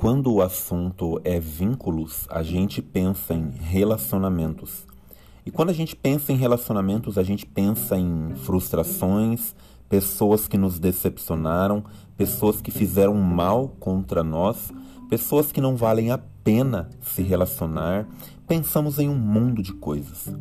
Quando 0.00 0.32
o 0.32 0.40
assunto 0.40 1.20
é 1.24 1.38
vínculos, 1.38 2.26
a 2.30 2.42
gente 2.42 2.80
pensa 2.80 3.34
em 3.34 3.50
relacionamentos. 3.50 4.86
E 5.44 5.50
quando 5.50 5.68
a 5.68 5.74
gente 5.74 5.94
pensa 5.94 6.32
em 6.32 6.36
relacionamentos, 6.36 7.18
a 7.18 7.22
gente 7.22 7.44
pensa 7.44 7.98
em 7.98 8.34
frustrações, 8.34 9.54
pessoas 9.90 10.48
que 10.48 10.56
nos 10.56 10.78
decepcionaram, 10.78 11.84
pessoas 12.16 12.62
que 12.62 12.70
fizeram 12.70 13.14
mal 13.16 13.76
contra 13.78 14.24
nós, 14.24 14.72
pessoas 15.10 15.52
que 15.52 15.60
não 15.60 15.76
valem 15.76 16.10
a 16.10 16.16
pena 16.16 16.88
se 17.02 17.20
relacionar. 17.20 18.08
Pensamos 18.48 18.98
em 18.98 19.06
um 19.06 19.18
mundo 19.18 19.62
de 19.62 19.74
coisas. 19.74 20.34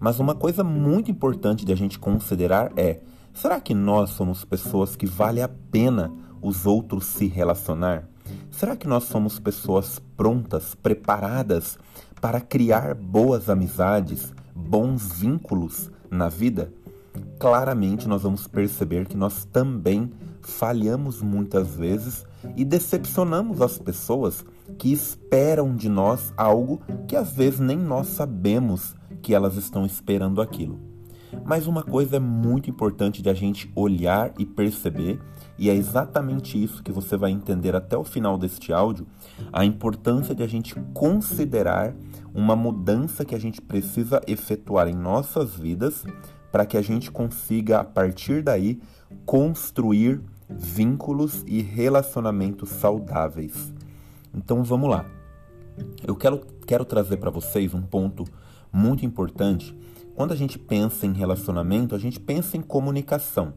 Mas 0.00 0.20
uma 0.20 0.34
coisa 0.34 0.64
muito 0.64 1.10
importante 1.10 1.66
de 1.66 1.72
a 1.74 1.76
gente 1.76 1.98
considerar 1.98 2.72
é: 2.78 3.00
será 3.34 3.60
que 3.60 3.74
nós 3.74 4.08
somos 4.08 4.42
pessoas 4.42 4.96
que 4.96 5.04
vale 5.04 5.42
a 5.42 5.48
pena 5.48 6.10
os 6.40 6.64
outros 6.64 7.04
se 7.04 7.26
relacionar? 7.26 8.08
Será 8.52 8.76
que 8.76 8.86
nós 8.86 9.04
somos 9.04 9.38
pessoas 9.38 9.98
prontas, 10.14 10.74
preparadas 10.74 11.78
para 12.20 12.40
criar 12.40 12.94
boas 12.94 13.48
amizades, 13.48 14.32
bons 14.54 15.10
vínculos 15.20 15.90
na 16.10 16.28
vida? 16.28 16.72
Claramente 17.40 18.06
nós 18.06 18.22
vamos 18.22 18.46
perceber 18.46 19.06
que 19.06 19.16
nós 19.16 19.46
também 19.46 20.12
falhamos 20.42 21.22
muitas 21.22 21.74
vezes 21.74 22.24
e 22.54 22.64
decepcionamos 22.64 23.62
as 23.62 23.78
pessoas 23.78 24.44
que 24.78 24.92
esperam 24.92 25.74
de 25.74 25.88
nós 25.88 26.32
algo 26.36 26.82
que 27.08 27.16
às 27.16 27.32
vezes 27.32 27.58
nem 27.58 27.78
nós 27.78 28.08
sabemos 28.08 28.94
que 29.22 29.34
elas 29.34 29.56
estão 29.56 29.86
esperando 29.86 30.42
aquilo. 30.42 30.91
Mas 31.44 31.66
uma 31.66 31.82
coisa 31.82 32.16
é 32.16 32.20
muito 32.20 32.68
importante 32.68 33.22
de 33.22 33.28
a 33.28 33.34
gente 33.34 33.70
olhar 33.74 34.32
e 34.38 34.44
perceber 34.44 35.18
e 35.58 35.70
é 35.70 35.74
exatamente 35.74 36.62
isso 36.62 36.82
que 36.82 36.90
você 36.90 37.16
vai 37.16 37.30
entender 37.30 37.76
até 37.76 37.96
o 37.96 38.04
final 38.04 38.38
deste 38.38 38.72
áudio: 38.72 39.06
a 39.52 39.64
importância 39.64 40.34
de 40.34 40.42
a 40.42 40.46
gente 40.46 40.74
considerar 40.92 41.94
uma 42.34 42.56
mudança 42.56 43.24
que 43.24 43.34
a 43.34 43.38
gente 43.38 43.60
precisa 43.60 44.20
efetuar 44.26 44.88
em 44.88 44.94
nossas 44.94 45.54
vidas 45.54 46.04
para 46.50 46.66
que 46.66 46.76
a 46.76 46.82
gente 46.82 47.10
consiga, 47.10 47.80
a 47.80 47.84
partir 47.84 48.42
daí, 48.42 48.80
construir 49.24 50.20
vínculos 50.48 51.44
e 51.46 51.62
relacionamentos 51.62 52.68
saudáveis. 52.68 53.72
Então 54.34 54.62
vamos 54.62 54.90
lá. 54.90 55.06
Eu 56.06 56.14
quero, 56.14 56.40
quero 56.66 56.84
trazer 56.84 57.16
para 57.16 57.30
vocês 57.30 57.72
um 57.72 57.82
ponto 57.82 58.24
muito 58.72 59.06
importante. 59.06 59.76
Quando 60.14 60.32
a 60.32 60.36
gente 60.36 60.58
pensa 60.58 61.06
em 61.06 61.12
relacionamento, 61.12 61.94
a 61.94 61.98
gente 61.98 62.20
pensa 62.20 62.56
em 62.56 62.62
comunicação. 62.62 63.54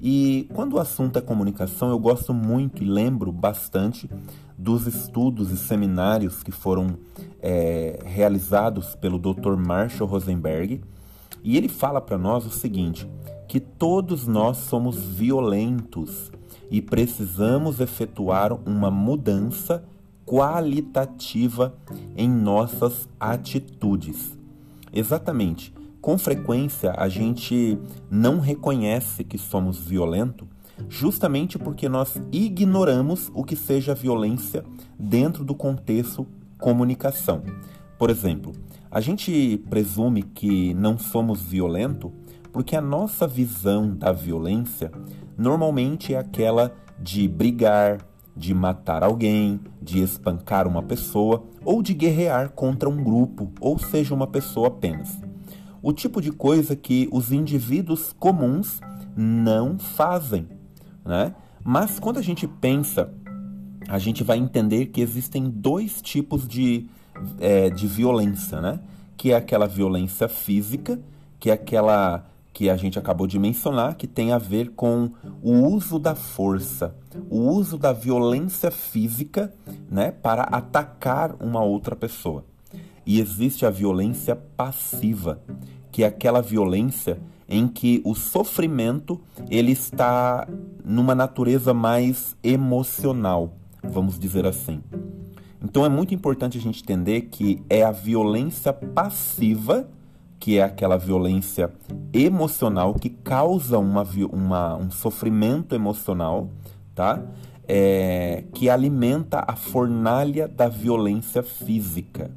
E 0.00 0.48
quando 0.54 0.74
o 0.74 0.78
assunto 0.78 1.18
é 1.18 1.22
comunicação, 1.22 1.88
eu 1.90 1.98
gosto 1.98 2.32
muito 2.32 2.82
e 2.82 2.86
lembro 2.86 3.32
bastante 3.32 4.08
dos 4.56 4.86
estudos 4.86 5.50
e 5.50 5.56
seminários 5.56 6.42
que 6.42 6.52
foram 6.52 6.98
é, 7.40 7.98
realizados 8.04 8.94
pelo 8.94 9.18
Dr. 9.18 9.56
Marshall 9.56 10.08
Rosenberg. 10.08 10.82
E 11.42 11.56
ele 11.56 11.68
fala 11.68 12.00
para 12.00 12.18
nós 12.18 12.46
o 12.46 12.50
seguinte: 12.50 13.08
que 13.48 13.58
todos 13.58 14.26
nós 14.26 14.58
somos 14.58 14.96
violentos 14.98 16.30
e 16.70 16.82
precisamos 16.82 17.80
efetuar 17.80 18.52
uma 18.68 18.90
mudança 18.90 19.84
qualitativa 20.24 21.74
em 22.16 22.28
nossas 22.28 23.08
atitudes. 23.18 24.36
Exatamente. 24.92 25.72
Com 26.06 26.16
frequência, 26.16 26.94
a 26.96 27.08
gente 27.08 27.76
não 28.08 28.38
reconhece 28.38 29.24
que 29.24 29.36
somos 29.36 29.76
violentos 29.76 30.46
justamente 30.88 31.58
porque 31.58 31.88
nós 31.88 32.16
ignoramos 32.30 33.28
o 33.34 33.42
que 33.42 33.56
seja 33.56 33.92
violência 33.92 34.64
dentro 34.96 35.44
do 35.44 35.52
contexto 35.52 36.24
comunicação. 36.60 37.42
Por 37.98 38.08
exemplo, 38.08 38.52
a 38.88 39.00
gente 39.00 39.60
presume 39.68 40.22
que 40.22 40.72
não 40.74 40.96
somos 40.96 41.42
violentos 41.42 42.12
porque 42.52 42.76
a 42.76 42.80
nossa 42.80 43.26
visão 43.26 43.92
da 43.92 44.12
violência 44.12 44.92
normalmente 45.36 46.14
é 46.14 46.18
aquela 46.18 46.72
de 47.00 47.26
brigar, 47.26 47.98
de 48.36 48.54
matar 48.54 49.02
alguém, 49.02 49.58
de 49.82 50.00
espancar 50.00 50.68
uma 50.68 50.84
pessoa 50.84 51.42
ou 51.64 51.82
de 51.82 51.92
guerrear 51.94 52.50
contra 52.50 52.88
um 52.88 53.02
grupo, 53.02 53.50
ou 53.60 53.76
seja, 53.76 54.14
uma 54.14 54.28
pessoa 54.28 54.68
apenas 54.68 55.18
o 55.86 55.92
tipo 55.92 56.20
de 56.20 56.32
coisa 56.32 56.74
que 56.74 57.08
os 57.12 57.30
indivíduos 57.30 58.12
comuns 58.18 58.80
não 59.16 59.78
fazem, 59.78 60.48
né? 61.04 61.32
Mas 61.62 62.00
quando 62.00 62.18
a 62.18 62.22
gente 62.22 62.44
pensa, 62.48 63.14
a 63.86 63.96
gente 63.96 64.24
vai 64.24 64.36
entender 64.36 64.86
que 64.86 65.00
existem 65.00 65.48
dois 65.48 66.02
tipos 66.02 66.48
de, 66.48 66.88
é, 67.38 67.70
de 67.70 67.86
violência, 67.86 68.60
né? 68.60 68.80
Que 69.16 69.30
é 69.30 69.36
aquela 69.36 69.68
violência 69.68 70.26
física, 70.26 70.98
que 71.38 71.50
é 71.50 71.52
aquela 71.52 72.26
que 72.52 72.68
a 72.68 72.76
gente 72.76 72.98
acabou 72.98 73.28
de 73.28 73.38
mencionar, 73.38 73.94
que 73.94 74.08
tem 74.08 74.32
a 74.32 74.38
ver 74.38 74.70
com 74.70 75.12
o 75.40 75.52
uso 75.68 76.00
da 76.00 76.16
força, 76.16 76.96
o 77.30 77.42
uso 77.42 77.78
da 77.78 77.92
violência 77.92 78.72
física, 78.72 79.54
né, 79.88 80.10
para 80.10 80.42
atacar 80.42 81.36
uma 81.40 81.62
outra 81.62 81.94
pessoa. 81.94 82.44
E 83.06 83.20
existe 83.20 83.64
a 83.64 83.70
violência 83.70 84.34
passiva, 84.34 85.40
que 85.96 86.04
é 86.04 86.08
aquela 86.08 86.42
violência 86.42 87.18
em 87.48 87.66
que 87.66 88.02
o 88.04 88.14
sofrimento 88.14 89.18
ele 89.48 89.72
está 89.72 90.46
numa 90.84 91.14
natureza 91.14 91.72
mais 91.72 92.36
emocional, 92.44 93.54
vamos 93.82 94.18
dizer 94.18 94.44
assim. 94.44 94.82
Então 95.64 95.86
é 95.86 95.88
muito 95.88 96.14
importante 96.14 96.58
a 96.58 96.60
gente 96.60 96.82
entender 96.82 97.22
que 97.32 97.62
é 97.70 97.82
a 97.82 97.92
violência 97.92 98.74
passiva, 98.74 99.88
que 100.38 100.58
é 100.58 100.64
aquela 100.64 100.98
violência 100.98 101.72
emocional 102.12 102.92
que 102.92 103.08
causa 103.08 103.78
uma, 103.78 104.06
uma 104.30 104.76
um 104.76 104.90
sofrimento 104.90 105.74
emocional, 105.74 106.50
tá? 106.94 107.22
É, 107.66 108.44
que 108.52 108.68
alimenta 108.68 109.42
a 109.48 109.56
fornalha 109.56 110.46
da 110.46 110.68
violência 110.68 111.42
física. 111.42 112.30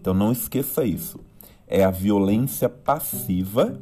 Então 0.00 0.14
não 0.14 0.32
esqueça 0.32 0.86
isso 0.86 1.20
é 1.74 1.82
a 1.82 1.90
violência 1.90 2.68
passiva 2.68 3.80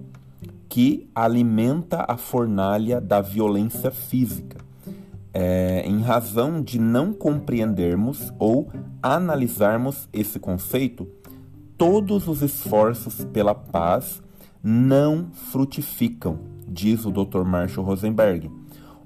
que 0.66 1.10
alimenta 1.14 2.06
a 2.08 2.16
fornalha 2.16 2.98
da 2.98 3.20
violência 3.20 3.90
física. 3.90 4.56
É, 5.34 5.82
em 5.86 6.00
razão 6.00 6.62
de 6.62 6.78
não 6.78 7.12
compreendermos 7.12 8.32
ou 8.38 8.70
analisarmos 9.02 10.08
esse 10.10 10.40
conceito, 10.40 11.06
todos 11.76 12.28
os 12.28 12.40
esforços 12.40 13.26
pela 13.26 13.54
paz 13.54 14.22
não 14.62 15.30
frutificam, 15.30 16.38
diz 16.66 17.04
o 17.04 17.10
Dr. 17.10 17.44
Marshall 17.44 17.84
Rosenberg, 17.84 18.50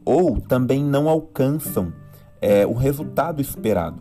ou 0.04 0.40
também 0.40 0.84
não 0.84 1.08
alcançam 1.08 1.92
é, 2.40 2.64
o 2.64 2.72
resultado 2.72 3.40
esperado. 3.42 4.00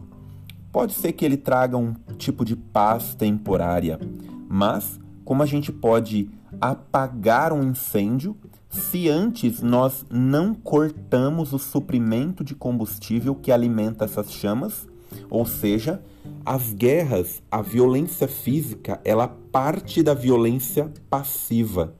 Pode 0.71 0.93
ser 0.93 1.13
que 1.13 1.25
ele 1.25 1.37
traga 1.37 1.75
um 1.75 1.95
tipo 2.19 2.45
de 2.45 2.55
paz 2.55 3.15
temporária, 3.15 3.99
mas 4.47 4.99
como 5.23 5.41
a 5.41 5.45
gente 5.45 5.71
pode 5.71 6.29
apagar 6.61 7.51
um 7.51 7.63
incêndio 7.63 8.37
se 8.69 9.09
antes 9.09 9.61
nós 9.61 10.05
não 10.09 10.53
cortamos 10.53 11.53
o 11.53 11.59
suprimento 11.59 12.43
de 12.43 12.53
combustível 12.53 13.35
que 13.35 13.51
alimenta 13.51 14.05
essas 14.05 14.31
chamas? 14.31 14.87
Ou 15.29 15.45
seja, 15.45 16.01
as 16.45 16.73
guerras, 16.73 17.41
a 17.49 17.61
violência 17.61 18.27
física, 18.27 18.99
ela 19.03 19.27
parte 19.27 20.03
da 20.03 20.13
violência 20.13 20.91
passiva, 21.09 21.95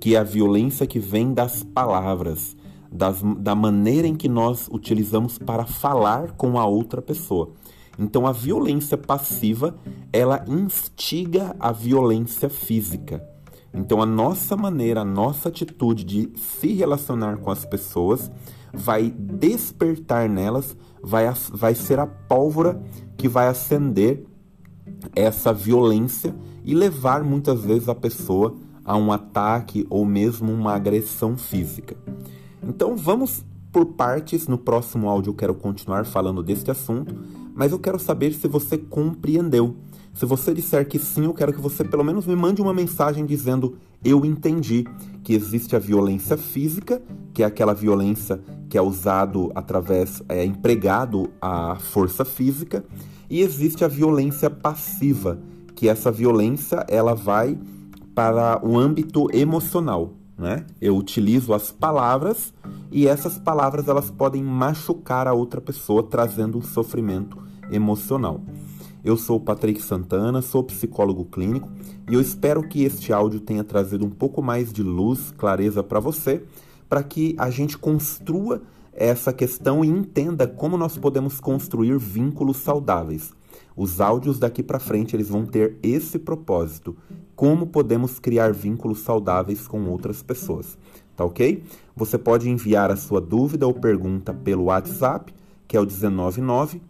que 0.00 0.14
é 0.14 0.18
a 0.18 0.24
violência 0.24 0.86
que 0.86 0.98
vem 0.98 1.32
das 1.32 1.62
palavras, 1.62 2.56
das, 2.90 3.22
da 3.38 3.54
maneira 3.54 4.06
em 4.06 4.16
que 4.16 4.28
nós 4.28 4.68
utilizamos 4.70 5.38
para 5.38 5.64
falar 5.64 6.32
com 6.32 6.58
a 6.58 6.66
outra 6.66 7.00
pessoa. 7.00 7.52
Então 7.98 8.26
a 8.26 8.32
violência 8.32 8.96
passiva, 8.96 9.76
ela 10.12 10.44
instiga 10.46 11.56
a 11.58 11.72
violência 11.72 12.48
física. 12.48 13.26
Então 13.72 14.00
a 14.00 14.06
nossa 14.06 14.56
maneira, 14.56 15.02
a 15.02 15.04
nossa 15.04 15.48
atitude 15.48 16.04
de 16.04 16.30
se 16.36 16.72
relacionar 16.72 17.38
com 17.38 17.50
as 17.50 17.64
pessoas 17.64 18.30
vai 18.72 19.10
despertar 19.10 20.28
nelas, 20.28 20.76
vai, 21.02 21.26
vai 21.50 21.74
ser 21.74 21.98
a 21.98 22.06
pólvora 22.06 22.82
que 23.16 23.28
vai 23.28 23.48
acender 23.48 24.24
essa 25.14 25.52
violência 25.52 26.34
e 26.64 26.74
levar 26.74 27.22
muitas 27.22 27.64
vezes 27.64 27.88
a 27.88 27.94
pessoa 27.94 28.54
a 28.84 28.96
um 28.96 29.10
ataque 29.12 29.86
ou 29.90 30.04
mesmo 30.04 30.52
uma 30.52 30.74
agressão 30.74 31.36
física. 31.36 31.96
Então 32.62 32.96
vamos 32.96 33.44
por 33.72 33.84
partes, 33.86 34.48
no 34.48 34.56
próximo 34.56 35.08
áudio 35.08 35.30
eu 35.30 35.34
quero 35.34 35.54
continuar 35.54 36.06
falando 36.06 36.42
deste 36.42 36.70
assunto, 36.70 37.14
mas 37.56 37.72
eu 37.72 37.78
quero 37.78 37.98
saber 37.98 38.34
se 38.34 38.46
você 38.46 38.76
compreendeu. 38.76 39.74
Se 40.12 40.24
você 40.24 40.54
disser 40.54 40.86
que 40.86 40.98
sim, 40.98 41.24
eu 41.24 41.34
quero 41.34 41.52
que 41.52 41.60
você 41.60 41.82
pelo 41.82 42.04
menos 42.04 42.26
me 42.26 42.36
mande 42.36 42.62
uma 42.62 42.72
mensagem 42.72 43.24
dizendo 43.26 43.76
eu 44.04 44.24
entendi 44.24 44.84
que 45.24 45.34
existe 45.34 45.74
a 45.74 45.78
violência 45.78 46.36
física, 46.36 47.02
que 47.34 47.42
é 47.42 47.46
aquela 47.46 47.74
violência 47.74 48.40
que 48.68 48.78
é 48.78 48.82
usado 48.82 49.50
através, 49.54 50.22
é 50.28 50.44
empregado 50.44 51.30
a 51.40 51.76
força 51.76 52.24
física, 52.24 52.84
e 53.28 53.40
existe 53.40 53.84
a 53.84 53.88
violência 53.88 54.48
passiva, 54.48 55.38
que 55.74 55.88
essa 55.88 56.12
violência 56.12 56.84
ela 56.88 57.14
vai 57.14 57.58
para 58.14 58.60
o 58.64 58.78
âmbito 58.78 59.28
emocional, 59.34 60.14
né? 60.38 60.64
Eu 60.80 60.96
utilizo 60.96 61.52
as 61.52 61.70
palavras 61.70 62.54
e 62.90 63.06
essas 63.06 63.38
palavras 63.38 63.88
elas 63.88 64.10
podem 64.10 64.42
machucar 64.42 65.26
a 65.26 65.32
outra 65.32 65.60
pessoa, 65.60 66.02
trazendo 66.02 66.58
um 66.58 66.62
sofrimento 66.62 67.38
emocional. 67.70 68.40
Eu 69.04 69.16
sou 69.16 69.36
o 69.36 69.40
Patrick 69.40 69.80
Santana, 69.80 70.42
sou 70.42 70.64
psicólogo 70.64 71.24
clínico 71.24 71.68
e 72.10 72.14
eu 72.14 72.20
espero 72.20 72.66
que 72.68 72.82
este 72.82 73.12
áudio 73.12 73.40
tenha 73.40 73.62
trazido 73.62 74.04
um 74.04 74.10
pouco 74.10 74.42
mais 74.42 74.72
de 74.72 74.82
luz, 74.82 75.32
clareza 75.36 75.82
para 75.82 76.00
você, 76.00 76.42
para 76.88 77.02
que 77.02 77.34
a 77.38 77.50
gente 77.50 77.78
construa 77.78 78.62
essa 78.92 79.32
questão 79.32 79.84
e 79.84 79.88
entenda 79.88 80.46
como 80.46 80.76
nós 80.76 80.96
podemos 80.96 81.38
construir 81.38 81.98
vínculos 81.98 82.56
saudáveis. 82.56 83.32
Os 83.76 84.00
áudios 84.00 84.38
daqui 84.38 84.62
para 84.62 84.80
frente 84.80 85.14
eles 85.14 85.28
vão 85.28 85.44
ter 85.44 85.78
esse 85.82 86.18
propósito, 86.18 86.96
como 87.34 87.66
podemos 87.66 88.18
criar 88.18 88.52
vínculos 88.52 89.00
saudáveis 89.00 89.68
com 89.68 89.84
outras 89.84 90.22
pessoas, 90.22 90.78
tá 91.16 91.24
OK? 91.24 91.62
Você 91.96 92.18
pode 92.18 92.48
enviar 92.48 92.90
a 92.90 92.96
sua 92.96 93.20
dúvida 93.20 93.66
ou 93.66 93.74
pergunta 93.74 94.34
pelo 94.34 94.64
WhatsApp, 94.64 95.34
que 95.66 95.76
é 95.76 95.80
o 95.80 95.88
199 95.88 96.80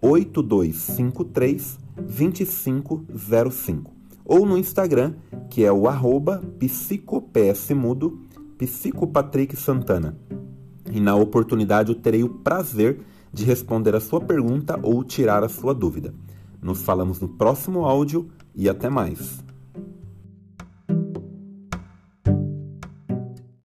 8253 0.00 1.78
2505, 1.96 3.92
ou 4.24 4.46
no 4.46 4.58
Instagram, 4.58 5.14
que 5.48 5.64
é 5.64 5.72
o 5.72 5.86
arroba 5.86 6.42
psicopatrick 8.58 9.54
Santana 9.56 10.18
e 10.90 11.00
na 11.00 11.14
oportunidade 11.14 11.90
eu 11.90 11.98
terei 11.98 12.22
o 12.22 12.28
prazer 12.28 13.00
de 13.32 13.44
responder 13.44 13.94
a 13.94 14.00
sua 14.00 14.20
pergunta 14.20 14.78
ou 14.82 15.02
tirar 15.02 15.42
a 15.42 15.48
sua 15.48 15.74
dúvida. 15.74 16.14
Nos 16.62 16.82
falamos 16.82 17.20
no 17.20 17.28
próximo 17.28 17.84
áudio 17.84 18.28
e 18.54 18.68
até 18.68 18.88
mais. 18.88 19.43